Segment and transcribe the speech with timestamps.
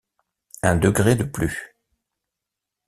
[0.63, 1.77] un degré de plus.